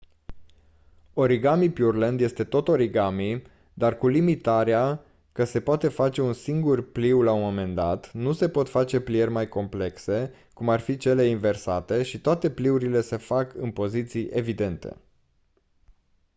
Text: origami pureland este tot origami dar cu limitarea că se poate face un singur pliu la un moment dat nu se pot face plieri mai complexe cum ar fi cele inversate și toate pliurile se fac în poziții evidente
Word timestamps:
origami 1.13 1.69
pureland 1.71 2.21
este 2.21 2.43
tot 2.43 2.67
origami 2.67 3.41
dar 3.73 3.97
cu 3.97 4.07
limitarea 4.07 5.05
că 5.31 5.43
se 5.43 5.61
poate 5.61 5.87
face 5.87 6.21
un 6.21 6.33
singur 6.33 6.91
pliu 6.91 7.21
la 7.21 7.31
un 7.31 7.41
moment 7.41 7.75
dat 7.75 8.11
nu 8.13 8.33
se 8.33 8.49
pot 8.49 8.69
face 8.69 8.99
plieri 8.99 9.29
mai 9.31 9.47
complexe 9.49 10.33
cum 10.53 10.69
ar 10.69 10.79
fi 10.79 10.97
cele 10.97 11.23
inversate 11.25 12.03
și 12.03 12.19
toate 12.21 12.49
pliurile 12.51 13.01
se 13.01 13.17
fac 13.17 13.53
în 13.55 13.71
poziții 13.71 14.29
evidente 14.31 14.97